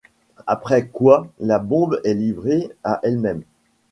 [0.47, 3.43] Après quoi la bombe est livrée à elle-même.